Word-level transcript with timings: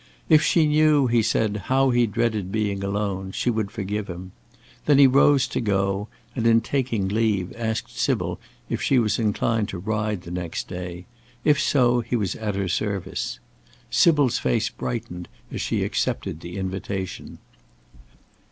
If 0.29 0.41
she 0.41 0.65
knew, 0.65 1.05
he 1.05 1.21
said, 1.21 1.57
how 1.65 1.91
he 1.91 2.07
dreaded 2.07 2.51
being 2.51 2.83
alone, 2.83 3.31
she 3.33 3.51
would 3.51 3.69
forgive 3.69 4.07
him. 4.07 4.31
Then 4.87 4.97
he 4.97 5.05
rose 5.05 5.47
to 5.49 5.61
go, 5.61 6.07
and, 6.35 6.47
in 6.47 6.61
taking 6.61 7.07
leave, 7.07 7.53
asked 7.55 7.95
Sybil 7.99 8.39
if 8.67 8.81
she 8.81 8.97
was 8.97 9.19
inclined 9.19 9.69
to 9.69 9.77
ride 9.77 10.23
the 10.23 10.31
next 10.31 10.67
day; 10.67 11.05
if 11.45 11.61
so, 11.61 11.99
he 11.99 12.15
was 12.15 12.33
at 12.37 12.55
her 12.55 12.67
service. 12.67 13.37
Sybil's 13.91 14.39
face 14.39 14.69
brightened 14.69 15.27
as 15.51 15.61
she 15.61 15.83
accepted 15.83 16.39
the 16.39 16.57
invitation. 16.57 17.37